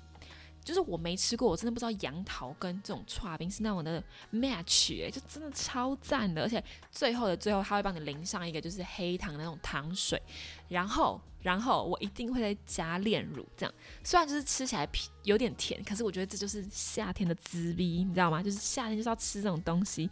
[0.64, 6.42] 就是我没吃过，我真的不知道杨桃跟这种串冰是那种的 match 哎，就真的超赞的。
[6.44, 10.22] 而且最后的最后，他会帮你淋上一个就是黑糖的那种糖水，
[10.70, 14.88] 然后然后我一定会再加炼乳，这样虽然就是吃起来
[15.24, 18.44] 有点甜，可是我觉得这就是夏天的滋味，你知道吗？
[18.44, 20.10] 就是夏天就是要吃这种东西。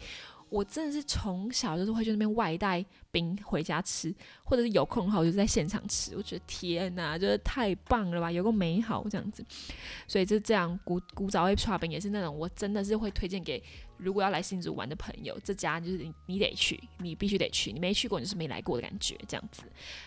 [0.49, 6.15] 我真的是从小就是会去那边外带冰回家吃，或者是有空的话我就在现场吃。
[6.15, 9.45] 我觉得天哪，就是太棒了吧，有个美好这样子。
[10.07, 13.63] 所以就这样，古古早味串冰也是那种我真的是会推荐给
[13.97, 19.63] 如果要来新竹玩的朋友，这家就是你你得去，你必须得去，你没去过你是没来过的感觉这样子。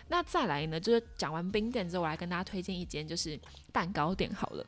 [0.07, 3.39] 那再来呢，就是讲完冰店之后，我来跟大家推荐一间就是
[3.71, 4.65] 蛋糕店好了。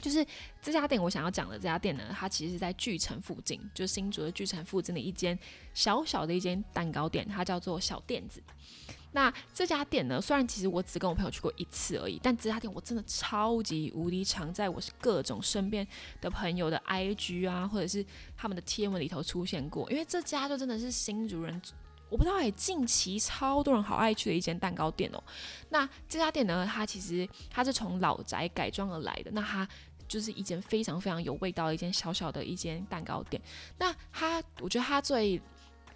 [0.00, 0.26] 就是
[0.60, 5.38] 这家店，我想要讲的这家店呢，它其实是在巨城附近，就是新竹的巨城附近的一间
[5.74, 8.42] 小小的一间蛋糕店，它叫做小店子。
[9.14, 15.86] 那这家店呢，虽然其实我只跟我朋友去过一次而已，但这家店我真的超级无敌常在我是各种身边
[16.20, 18.04] 的朋友的 IG 啊，或者是
[18.36, 21.60] 他们的贴文里头出现过，因为这家就真的是新竹人，
[22.12, 25.24] 我不知道哎，近期超多人好爱去的一间蛋糕店哦。
[25.70, 29.66] 那这家店呢，它其实它是从老宅改装而来的，那它。
[30.08, 33.40] 就是一间非常非常有味道的一间小小的一间蛋糕店。
[33.78, 35.40] 那它，我觉得它最，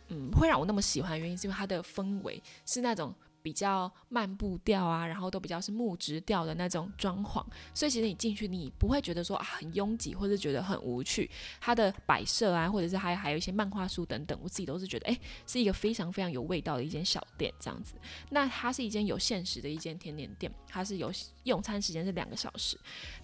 [0.08, 3.14] 嗯，会让我那么喜欢的原因，是因为它的氛围是那种。
[3.46, 11.30] 比较慢步调啊，然后都比较是木质调的那种装潢，所以其实你进去你不会觉得说啊很拥挤，或者觉得很无趣。
[11.60, 17.94] 它的摆设啊，或者是还还有一些漫画书等等，我自己都是觉得哎是一个非常非常有味道的一间小店这样子。
[18.30, 21.12] 那它是一间有限时的一间甜点店，它是有
[21.44, 22.76] 用餐时间是两个小时，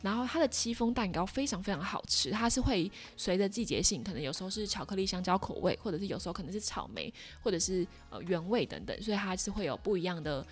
[0.02, 10.11] 然后它的戚风蛋糕非常非常好吃，它是会随着季节性，可能有时候是巧克力香蕉口味，或者是有时候可能是草莓，或者是呃原味等等，所以它是会有不一样。
[10.12, 10.44] 样的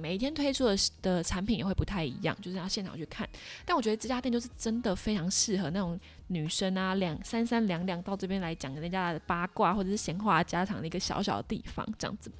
[0.00, 3.28] 每一天推出的的产品也会不太一样，就是要现场去看。
[3.64, 12.30] 但我觉得这家店就是真的非常适合那种女生啊，两三三两两到这边来讲人家的八卦或者是闲话家常的一个小小的地方，这样子。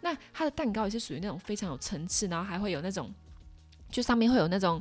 [0.00, 3.12] 那它的蛋糕也是属于那种非常有层次，然后还会有那种，
[3.90, 4.80] 就上面会有那种。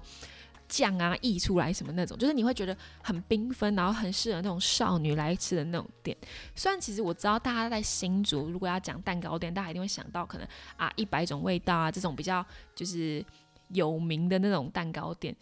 [0.74, 6.18] 酱啊溢出来什么那种，就是你会觉得很缤纷，然后很适合那种少女来吃的那种店。
[6.56, 13.24] 虽然其实我知道大家在新竹，如果要讲蛋糕店，大家一定会想到可能啊一百种味道啊这种比较就是
[13.68, 15.36] 有名的那种蛋糕店。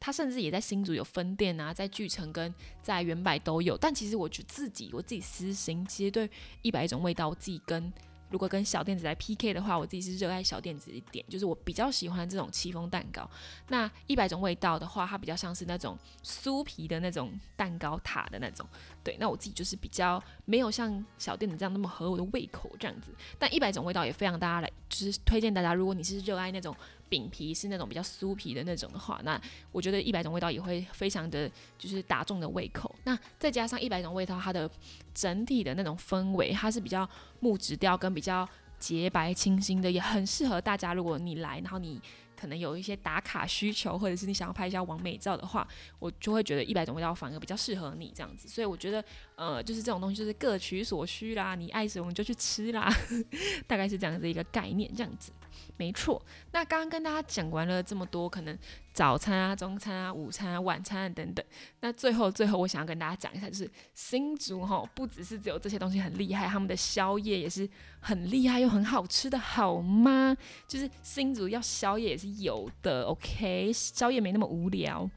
[0.00, 3.76] 它甚至也在新竹有分店啊，在巨城跟在原百都有。
[3.76, 6.30] 但其实我觉得自己我自己私心，其实对
[6.62, 7.92] 一百种味道，我自己跟。
[8.30, 13.28] 如果跟小店子来 PK 的话，我自己是热爱小店子一点，就是我比较喜欢这种戚风蛋糕。
[13.68, 18.66] 那一百种味道的话，它比较像是那种酥皮的那种蛋糕塔的那种。
[19.02, 23.10] 对，那我自己就是比较没有像小店子这样那么合我的胃口这样子。
[23.38, 26.74] 但一百种味道也非常大家来，就是推荐大家，如果你是热爱那种。
[27.08, 29.40] 饼皮是那种比较酥皮的那种的话，那
[29.72, 32.94] 我觉得一百种味道也会非常的就是打中的胃口。
[33.04, 34.70] 那再加上一百种味道，它的
[35.14, 37.08] 整体的那种氛围，它是比较
[37.40, 40.94] 木质调跟比较洁白清新的，也很适合大家。
[40.94, 42.00] 如果你来，然后你
[42.36, 45.66] 可能有一些打卡需求，或者是你想要拍一下完美照的话，
[45.98, 48.46] 我就会觉得一百种味道反而比较适合你这样子。
[48.48, 49.04] 所以我觉得，
[49.38, 52.92] 呃，就是这种东西就是各取所需啦，你爱什么就去吃啦，
[53.68, 55.30] 大概是这样子一个概念，这样子。
[55.76, 56.20] 没错，
[56.50, 58.58] 那刚刚跟大家讲完了这么多，可能
[58.92, 61.44] 早餐啊、中餐啊、午餐啊、晚餐啊等等。
[61.80, 67.68] 那最后，最后我想要跟大家讲一下，就是新竹哈，不只是只有这些东西很厉害，他们的宵夜也是
[68.00, 70.36] 很厉害又很好吃的，好吗？
[70.66, 75.08] 就是新竹要宵夜也是有的，OK，宵夜没那么无聊。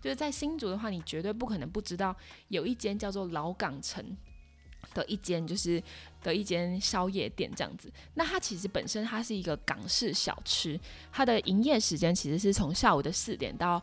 [0.00, 2.14] 就是在新竹的话，你绝对不可能不知道
[2.48, 4.16] 有一间叫做老港城。
[4.94, 5.80] 的一间就是
[6.22, 7.92] 的一间宵夜店这样子。
[8.14, 10.80] 那它其实本身它是一个港式小吃，
[11.12, 13.80] 它的营业时间其实是从下午的四点到。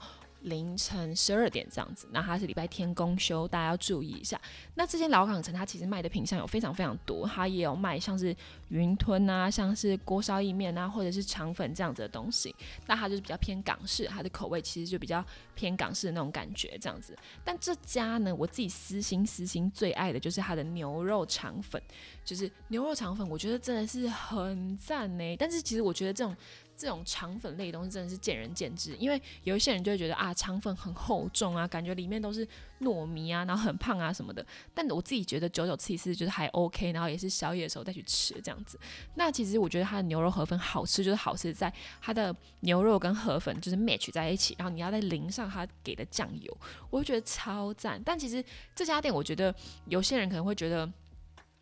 [0.47, 4.39] 凌晨十二点这样子，那它是礼拜天公休，大家要注意一下。
[4.75, 8.35] 那这间老港城，它其实卖的品相有非常非常多，它也有卖像是
[8.69, 12.53] 云吞啊，像是锅烧意面啊，或者是肠粉这样子的东西。
[12.87, 15.23] 那它就是比较偏港式，它的口味其实就比较
[15.55, 17.17] 偏港式的那种感觉这样子。
[17.43, 21.81] 但这家呢，我自己私心私心最爱的就是它的牛肉肠粉，
[22.25, 25.35] 就是牛肉肠粉，我觉得真的是很赞呢。
[25.37, 26.35] 但是其实我觉得这种。
[26.77, 32.47] 这种肠粉类的东西真的是见仁见智，因为有一些人就会觉得啊，肠粉很厚重啊，感觉里面都是
[32.81, 34.45] 糯米啊，然后很胖啊什么的。
[34.75, 38.79] 但我自己觉得九九吃一次就是还 OK，然后也是宵夜的时候再去吃这样子。
[39.15, 46.57] 那其实我觉得它的牛肉河粉好吃，就是好吃在它的牛肉跟河粉就是 match 在一起，然后你要再淋上它给的酱油，
[46.91, 47.99] 我就觉得超赞。
[48.05, 48.43] 但其实
[48.75, 49.53] 这家店我觉得
[49.85, 50.87] 有些人可能会觉得。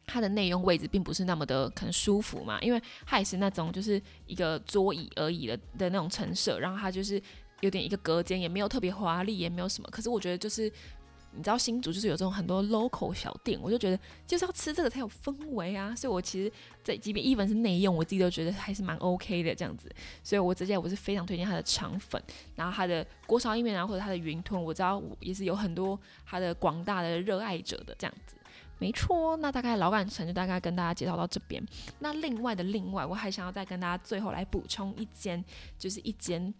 [0.07, 7.21] 它的内用位置并不是那么的可能舒服嘛，因为它也是那种就是一个桌椅而已的的那种陈设，然后它就是
[7.61, 9.89] 有点一个隔间，也没有特别华丽，也没有什么。
[9.91, 10.71] 可是我觉得就是
[11.31, 15.93] 你知道新竹就是有这种很多 local 小店，我就觉得就是要吃这个才有氛围啊。
[15.95, 16.51] 所以我其实
[16.83, 19.89] 在即便一文是内用，我自己都觉得还是蛮 OK 的这样子。
[20.23, 22.21] 所以我直接我是非常推荐它的肠粉，
[22.55, 28.35] 然后它的锅烧意面啊，或者它的云吞，我知道也是有很多它的广大的热爱者的这样子。
[28.77, 31.65] 没错，那大概老感城就大概跟大家介绍到这边。
[31.99, 35.43] 那另外的另外，我还想要再跟大家最后来补充一间，
[35.77, 36.53] 就是一间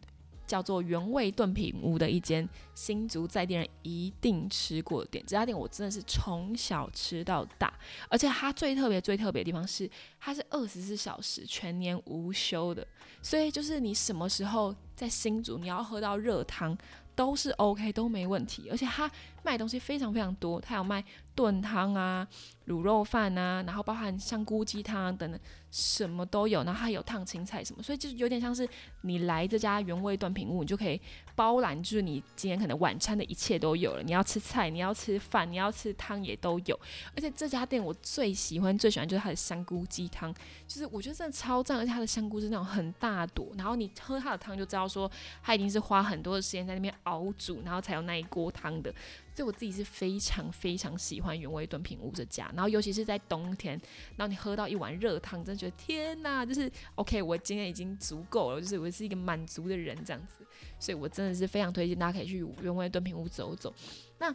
[0.47, 5.23] 叫做原味炖品屋的一间新竹在地人一定吃过的店。
[5.25, 7.73] 这家店我真的是从小吃到大，
[8.10, 12.86] 而且它最特别、最特别的地方是，它是二十四小时全年无休的。
[13.21, 16.78] 所以就是你什么时候在新竹，你要喝到热汤
[17.15, 18.69] 都是 OK，都没问题。
[18.69, 19.10] 而且它
[19.46, 21.04] 卖东西非常非常多，它有卖。
[21.36, 22.26] 炖汤啊，
[22.68, 25.38] 卤肉饭啊，然后包含香菇鸡汤等等，
[25.70, 26.64] 什么都有。
[26.64, 28.66] 然后还有烫青菜什么，所以就是有点像是
[29.02, 30.98] 你来这家原味炖品屋，你就可以
[31.36, 34.02] 包揽，就是你今天可能晚餐的一切都有了。
[34.02, 36.80] 你要吃菜，你要吃饭，你要吃汤也都有。
[37.14, 40.34] 而且这家店我最喜欢、最喜欢就是它的香菇鸡汤，
[40.66, 45.12] 就是我觉得真的超赞，而且它的香菇是那种很大朵，然后你喝它的汤就知道说
[45.44, 48.96] 它一定是花很多的时间在那边熬煮，然后才有那一锅汤的。
[49.36, 53.78] 所以我自己是非常非常喜欢原味炖品屋这家，然后尤其是在冬天，
[54.15, 60.45] 然后你喝到一碗热汤，真的觉得天哪，就是 OK，我今天已经足够了，就是我是一个满足的人这样子，
[60.80, 63.76] 所以我真的是非常推荐大家可以去原味炖品屋走走。
[64.19, 64.34] 那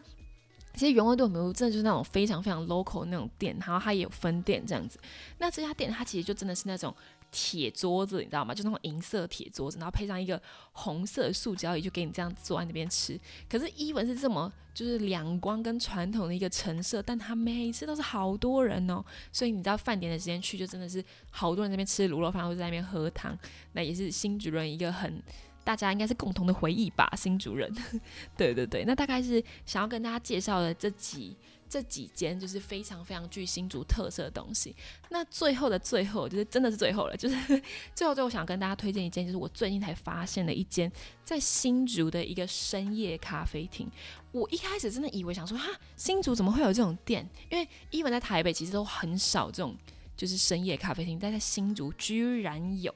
[0.74, 5.00] 其实原味炖品屋真的就是那种非常非常 local 那种店，然后它也有分店这样子。
[5.38, 6.94] 那这家店它其实就真的是那种。
[7.30, 8.54] 铁桌子，你知道吗？
[8.54, 10.40] 就那种银色铁桌子，然后配上一个
[10.72, 13.18] 红色塑胶椅，就给你这样坐在那边吃。
[13.48, 19.04] 可是伊文是这么就是两光跟传统的一个陈设，但他每次都是好多人哦。
[19.32, 23.36] 所以你知道饭点的时间去，就真的是好多人那边吃卤肉饭，或者在那边喝汤。
[23.72, 25.22] 那也是新主人一个很
[25.62, 27.12] 大家应该是共同的回忆吧。
[27.16, 27.72] 新主人，
[28.36, 31.36] 对对对，那大概是想要跟大家介绍的这几。
[31.70, 34.74] 这几间就是非常非常具新竹特色的东西。
[35.10, 37.36] 那最后的最后，就是真的是最后了，就是
[37.94, 40.90] 最后最后想跟大家推荐一间，就是我最近才发现的一间
[41.24, 43.88] 在新竹的一个深夜咖啡厅。
[44.32, 47.24] 我一开始真的以为想说，哈，新竹怎么会有这种店？
[47.48, 49.76] 因为一般在台北其实都很少这种
[50.16, 52.92] 就是深夜咖啡厅，但在新竹居然有。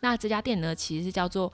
[0.00, 1.50] 那这家店呢，其实是叫做。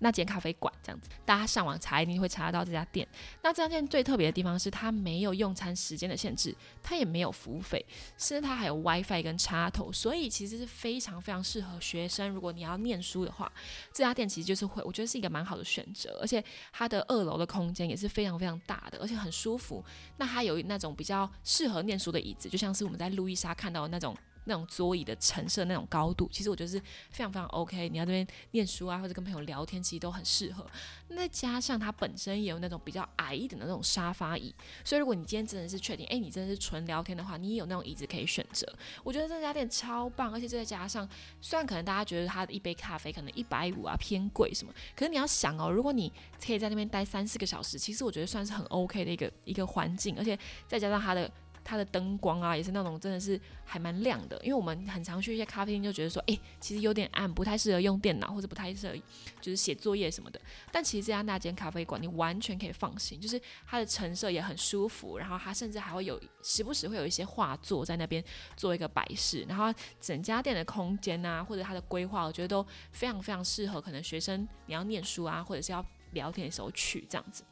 [0.00, 3.06] 那间咖啡馆这样子，大家上网查一定会查得到这家店。
[3.42, 7.84] 那这家店最特别的地方是它没有用餐时间的限制，它也没有服务费，
[8.16, 12.30] 甚至它还有 WiFi 跟插头，所以其实是非常非常适合学生。
[12.30, 13.50] 如果你要念书的话，
[13.92, 16.18] 这家店其实就是会，我觉得是一个蛮好的选择。
[16.20, 19.84] 而且它的二楼的空间也是非常非常大的，而且很舒服。
[20.16, 24.16] 那它有那种比较适合念书的椅子，就像是我们在路易莎看到的那种。
[24.48, 26.80] 那种桌椅的陈设那种高度，其实我觉得是
[27.10, 27.88] 非常非常 OK。
[27.88, 30.66] 你要这边念书啊，或者跟朋友聊天，其实都很适合。
[31.08, 38.66] 那再加上它本身也有那种比较矮一点的那种沙发椅，所以如果你今天真的是确定，哎，你真的是纯聊天的话，你也有那种椅子可以选择。
[39.04, 41.08] 我觉得这家店超棒，而且再加上，
[41.40, 46.12] 虽然可能大家觉得它的一杯咖啡可能一百五啊偏贵什么，可是你要想哦，如果你
[46.44, 51.30] 可以在那边待三四个小时，其实我觉得算是很 OK 的一个一个环境，而且再加上它的。
[51.68, 58.96] 它的灯光啊，也是那种真的是还蛮亮的，因为我们很常去一些咖啡厅，就觉得说，哎，其实有点暗，不太适合用电脑，或者不太适合
[59.42, 60.40] 就是写作业什么的。
[60.72, 68.24] 但其实这家那间咖啡馆，你完全可以放心，就是它的陈设也很舒服，然后它甚至还会有时不时会有一些画作在那边
[68.56, 77.44] 做一个摆饰，然后整家店的空间啊，或者它的规划，我觉得都非常非常适合可能学生你要念书啊，或者是要聊天的时候去这样子。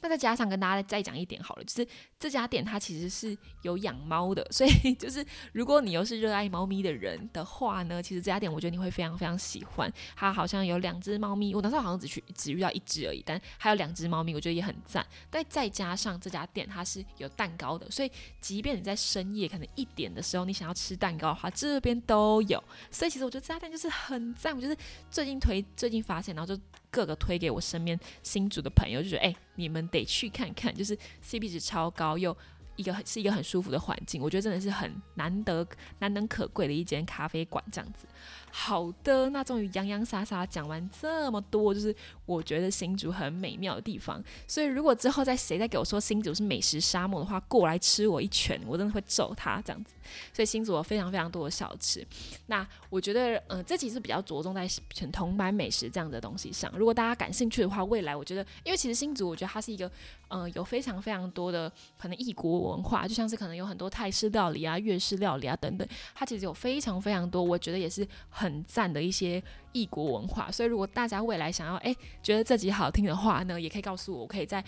[0.00, 9.92] 那再加上跟大家再讲一点好了，就是这家店它其实是有养猫的，所以 就是如果你又是热爱猫咪的人的话呢，其实这家店我觉得你会非常非常喜欢。
[10.16, 15.06] 它好像有两只猫咪，我那时好像只去只遇到一只而已，但还有两只猫咪，我觉得也很赞。
[15.30, 18.10] 但再加上这家店它是有蛋糕的，所以
[18.40, 22.62] 即便你在深夜可能一点的时候你想要吃蛋糕的话，这边都有。
[22.90, 24.76] 所以其实我觉得这家店就是很赞，我就是
[25.10, 26.60] 最近推最近发现，然后就。
[26.90, 32.36] 各个推给我身边新组的朋友，就觉得哎，你们得去看看，就是 CP 值超高又。
[32.76, 35.66] 一个是一个很舒服的环境，我觉得真的是很难得、
[35.98, 38.06] 难能可贵的一间咖啡馆这样子。
[38.50, 41.94] 好的，那终于洋洋洒洒讲完这么多，就是
[42.26, 44.22] 我觉得新竹很美妙的地方。
[44.46, 49.94] 所以如果之后再谁再给我说新竹是美食沙漠的话，过来吃我一拳，我真的会揍他这样子。
[50.32, 52.06] 所以新竹有非常非常多的小吃。
[52.46, 56.70] 那我觉得，嗯，这其实比较着重在全铜板美食这样的东西上。
[56.76, 59.90] 如果大家感兴趣的话，未来我觉得，因为其实新竹我觉得它是一个，
[60.28, 62.50] 嗯，有非常非常多的可能异国。
[62.70, 68.06] 文化就像是可能有很多泰式料理啊、粤式料理啊等等，它其实有非常非常多，我觉得也是
[68.40, 70.50] 很赞的一些异国文化。
[70.50, 74.64] 所以如果大家未来想要哎觉得这集好听的话呢，也可以告诉我，我可以再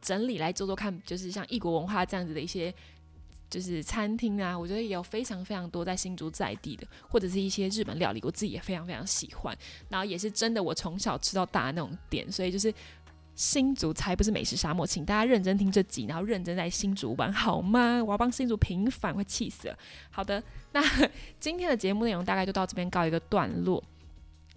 [0.00, 2.74] 整理来做做看，就是像异国文化这样子的一些
[3.48, 9.56] 就是餐厅啊，我觉得也有非常非常多在新竹在地的，或者是一些日本料理，我自己也非常非常喜欢，
[9.88, 12.74] 然后也是真的我从小吃到大的那种店，所以就是。
[13.34, 18.02] 新竹才不是美食沙漠，请大家认真听这集，然后认真在新竹玩好吗？
[18.04, 19.78] 我要帮新竹平反，快气死了。
[20.10, 20.82] 好的，那
[21.40, 23.82] 今天的节目内容大概就到这边告一个段落。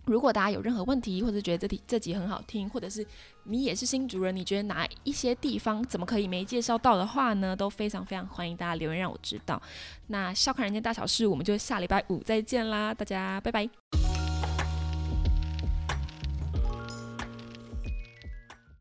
[0.05, 3.05] 如果大家有任何问题，或者觉得这题这集很好听，或者是
[3.43, 7.53] 你也是新竹人，你觉得哪一些地方怎么可以没介绍到的话呢？
[7.53, 9.61] 都非常非常欢迎大家留言让我知道。
[10.07, 14.06] 那笑看人间大小事，我们就下礼拜五再见啦，大家拜拜。